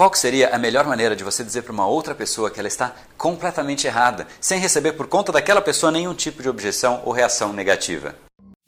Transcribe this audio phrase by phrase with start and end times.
[0.00, 2.94] Qual seria a melhor maneira de você dizer para uma outra pessoa que ela está
[3.18, 8.14] completamente errada, sem receber por conta daquela pessoa nenhum tipo de objeção ou reação negativa?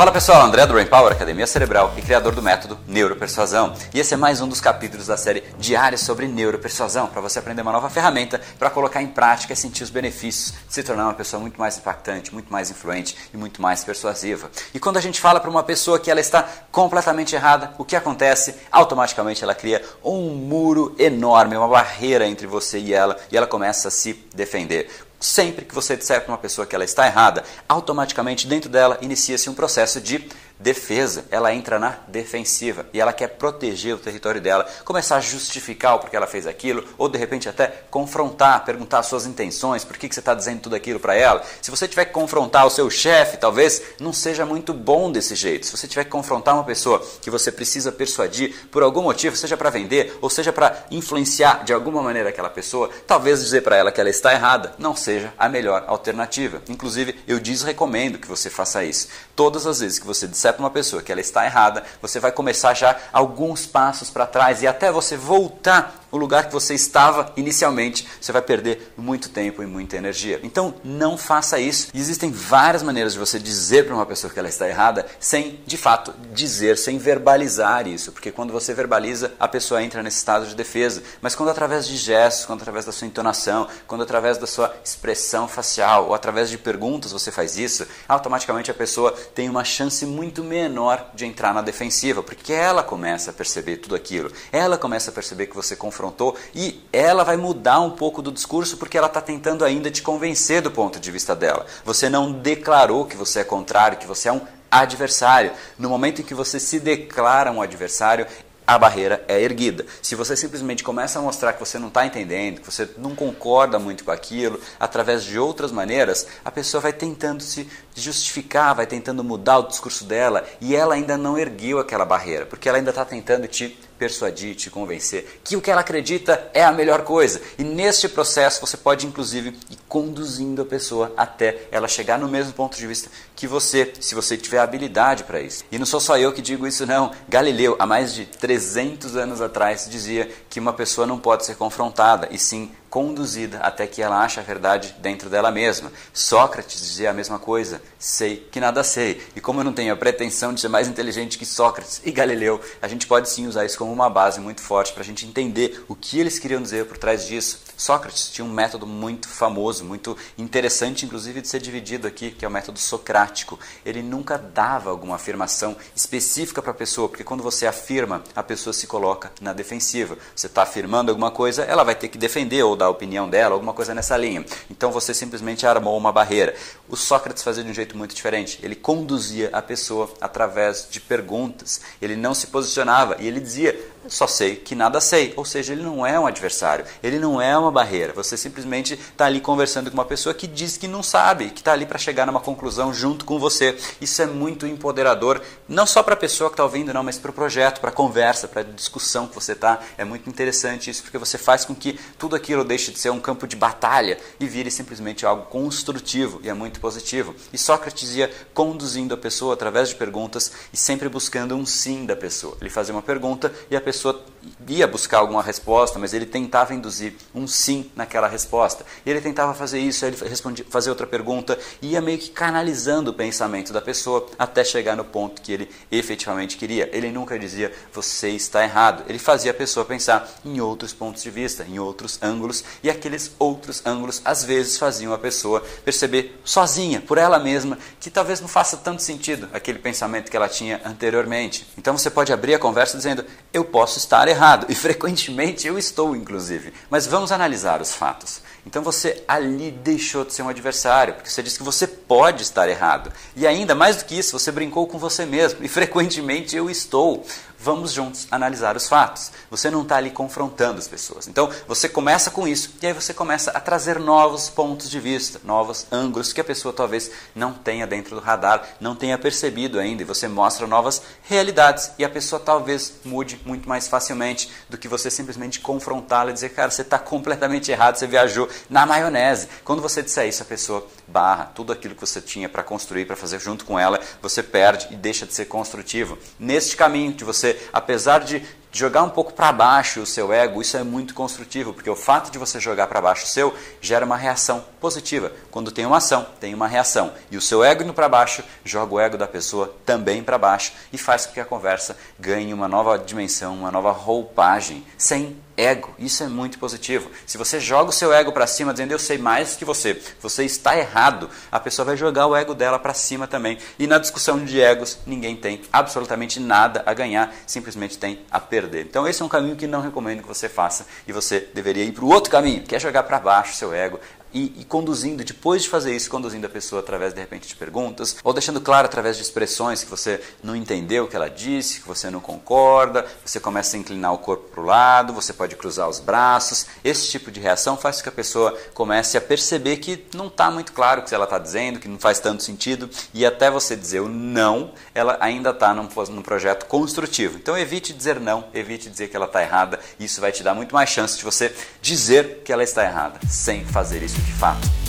[0.00, 3.74] Fala pessoal, André do Brain Power, Academia Cerebral e criador do método Neuropersuasão.
[3.92, 7.60] E esse é mais um dos capítulos da série Diários sobre Neuropersuasão, para você aprender
[7.60, 11.12] uma nova ferramenta para colocar em prática e sentir os benefícios de se tornar uma
[11.12, 14.50] pessoa muito mais impactante, muito mais influente e muito mais persuasiva.
[14.72, 17.94] E quando a gente fala para uma pessoa que ela está completamente errada, o que
[17.94, 18.54] acontece?
[18.72, 23.88] Automaticamente ela cria um muro enorme, uma barreira entre você e ela, e ela começa
[23.88, 25.09] a se defender.
[25.20, 29.50] Sempre que você disser para uma pessoa que ela está errada, automaticamente dentro dela inicia-se
[29.50, 30.26] um processo de
[30.60, 35.96] defesa, ela entra na defensiva e ela quer proteger o território dela, começar a justificar
[35.96, 40.08] o porquê ela fez aquilo, ou de repente até confrontar, perguntar suas intenções, por que,
[40.08, 41.42] que você está dizendo tudo aquilo para ela.
[41.62, 45.66] Se você tiver que confrontar o seu chefe, talvez não seja muito bom desse jeito.
[45.66, 49.56] Se você tiver que confrontar uma pessoa que você precisa persuadir por algum motivo, seja
[49.56, 53.90] para vender ou seja para influenciar de alguma maneira aquela pessoa, talvez dizer para ela
[53.90, 56.62] que ela está errada não seja a melhor alternativa.
[56.68, 59.08] Inclusive, eu desrecomendo que você faça isso.
[59.34, 62.32] Todas as vezes que você disser para uma pessoa que ela está errada, você vai
[62.32, 67.32] começar já alguns passos para trás e até você voltar o lugar que você estava
[67.36, 70.40] inicialmente, você vai perder muito tempo e muita energia.
[70.42, 71.88] Então, não faça isso.
[71.94, 75.60] E existem várias maneiras de você dizer para uma pessoa que ela está errada sem,
[75.66, 78.12] de fato, dizer, sem verbalizar isso.
[78.12, 81.02] Porque quando você verbaliza, a pessoa entra nesse estado de defesa.
[81.20, 85.46] Mas quando através de gestos, quando através da sua entonação, quando através da sua expressão
[85.46, 90.42] facial ou através de perguntas você faz isso, automaticamente a pessoa tem uma chance muito
[90.42, 94.30] menor de entrar na defensiva, porque ela começa a perceber tudo aquilo.
[94.52, 98.32] Ela começa a perceber que você confronta confrontou e ela vai mudar um pouco do
[98.32, 101.66] discurso porque ela está tentando ainda te convencer do ponto de vista dela.
[101.84, 104.40] Você não declarou que você é contrário, que você é um
[104.70, 105.52] adversário.
[105.78, 108.26] No momento em que você se declara um adversário,
[108.66, 109.84] a barreira é erguida.
[110.00, 113.80] Se você simplesmente começa a mostrar que você não está entendendo, que você não concorda
[113.80, 119.24] muito com aquilo, através de outras maneiras, a pessoa vai tentando se justificar, vai tentando
[119.24, 123.04] mudar o discurso dela e ela ainda não ergueu aquela barreira, porque ela ainda está
[123.04, 127.42] tentando te persuadir, te convencer que o que ela acredita é a melhor coisa.
[127.58, 132.54] E neste processo você pode inclusive ir conduzindo a pessoa até ela chegar no mesmo
[132.54, 135.64] ponto de vista que você, se você tiver habilidade para isso.
[135.70, 137.12] E não sou só eu que digo isso não.
[137.28, 142.28] Galileu, há mais de 300 anos atrás, dizia que uma pessoa não pode ser confrontada,
[142.30, 145.92] e sim conduzida até que ela ache a verdade dentro dela mesma.
[146.12, 149.22] Sócrates dizia a mesma coisa: sei que nada sei.
[149.34, 152.60] E como eu não tenho a pretensão de ser mais inteligente que Sócrates e Galileu,
[152.82, 155.84] a gente pode sim usar isso como uma base muito forte para a gente entender
[155.88, 157.60] o que eles queriam dizer por trás disso.
[157.76, 162.48] Sócrates tinha um método muito famoso, muito interessante, inclusive de ser dividido aqui, que é
[162.48, 163.58] o método socrático.
[163.86, 168.74] Ele nunca dava alguma afirmação específica para a pessoa, porque quando você afirma, a pessoa
[168.74, 170.18] se coloca na defensiva.
[170.40, 173.52] Você está afirmando alguma coisa, ela vai ter que defender ou dar a opinião dela,
[173.52, 174.42] alguma coisa nessa linha.
[174.70, 176.54] Então você simplesmente armou uma barreira.
[176.88, 178.58] O Sócrates fazia de um jeito muito diferente.
[178.62, 181.82] Ele conduzia a pessoa através de perguntas.
[182.00, 183.78] Ele não se posicionava e ele dizia:
[184.10, 185.32] só sei que nada sei.
[185.36, 188.12] Ou seja, ele não é um adversário, ele não é uma barreira.
[188.12, 191.72] Você simplesmente está ali conversando com uma pessoa que diz que não sabe, que está
[191.72, 193.78] ali para chegar numa conclusão junto com você.
[194.00, 197.30] Isso é muito empoderador, não só para a pessoa que está ouvindo, não, mas para
[197.30, 199.80] o projeto, para a conversa, para a discussão que você está.
[199.96, 203.20] É muito interessante isso, porque você faz com que tudo aquilo deixe de ser um
[203.20, 207.34] campo de batalha e vire simplesmente algo construtivo e é muito positivo.
[207.52, 212.16] E Sócrates ia conduzindo a pessoa através de perguntas e sempre buscando um sim da
[212.16, 212.56] pessoa.
[212.60, 214.24] Ele fazia uma pergunta e a pessoa pessoa
[214.66, 218.84] ia buscar alguma resposta, mas ele tentava induzir um sim naquela resposta.
[219.04, 223.14] Ele tentava fazer isso, ele respondia, fazer outra pergunta, e ia meio que canalizando o
[223.14, 226.88] pensamento da pessoa até chegar no ponto que ele efetivamente queria.
[226.92, 229.04] Ele nunca dizia você está errado.
[229.08, 233.32] Ele fazia a pessoa pensar em outros pontos de vista, em outros ângulos, e aqueles
[233.38, 238.48] outros ângulos às vezes faziam a pessoa perceber sozinha, por ela mesma, que talvez não
[238.48, 241.66] faça tanto sentido aquele pensamento que ela tinha anteriormente.
[241.76, 244.66] Então você pode abrir a conversa dizendo eu posso posso estar errado.
[244.68, 246.70] E frequentemente eu estou, inclusive.
[246.90, 248.42] Mas vamos analisar os fatos.
[248.66, 252.68] Então você ali deixou de ser um adversário, porque você disse que você pode estar
[252.68, 253.10] errado.
[253.34, 255.64] E ainda mais do que isso, você brincou com você mesmo.
[255.64, 257.24] E frequentemente eu estou
[257.60, 259.30] vamos juntos analisar os fatos.
[259.50, 261.28] Você não está ali confrontando as pessoas.
[261.28, 265.40] Então você começa com isso e aí você começa a trazer novos pontos de vista,
[265.44, 270.02] novos ângulos que a pessoa talvez não tenha dentro do radar, não tenha percebido ainda.
[270.02, 274.88] E você mostra novas realidades e a pessoa talvez mude muito mais facilmente do que
[274.88, 279.48] você simplesmente confrontá-la e dizer, cara, você está completamente errado, você viajou na maionese.
[279.64, 283.16] Quando você disser isso, a pessoa barra tudo aquilo que você tinha para construir, para
[283.16, 286.18] fazer junto com ela, você perde e deixa de ser construtivo.
[286.38, 288.42] Neste caminho de você apesar de
[288.72, 292.30] jogar um pouco para baixo o seu ego, isso é muito construtivo, porque o fato
[292.30, 295.32] de você jogar para baixo o seu gera uma reação positiva.
[295.50, 297.12] Quando tem uma ação, tem uma reação.
[297.30, 300.72] E o seu ego indo para baixo joga o ego da pessoa também para baixo
[300.92, 305.94] e faz com que a conversa ganhe uma nova dimensão, uma nova roupagem, sem ego.
[305.98, 307.10] Isso é muito positivo.
[307.26, 310.44] Se você joga o seu ego para cima dizendo eu sei mais que você, você
[310.44, 313.58] está errado, a pessoa vai jogar o ego dela para cima também.
[313.78, 318.86] E na discussão de egos, ninguém tem absolutamente nada a ganhar, simplesmente tem a perder.
[318.86, 321.92] Então esse é um caminho que não recomendo que você faça e você deveria ir
[321.92, 324.00] para o outro caminho, que é jogar para baixo o seu ego,
[324.32, 328.16] e, e, conduzindo, depois de fazer isso, conduzindo a pessoa através de repente de perguntas,
[328.22, 331.88] ou deixando claro através de expressões que você não entendeu o que ela disse, que
[331.88, 335.88] você não concorda, você começa a inclinar o corpo para o lado, você pode cruzar
[335.88, 336.66] os braços.
[336.84, 340.50] Esse tipo de reação faz com que a pessoa comece a perceber que não está
[340.50, 343.74] muito claro o que ela está dizendo, que não faz tanto sentido, e até você
[343.74, 347.36] dizer o não, ela ainda está num, num projeto construtivo.
[347.36, 350.74] Então evite dizer não, evite dizer que ela está errada, isso vai te dar muito
[350.74, 354.79] mais chance de você dizer que ela está errada, sem fazer isso de fato.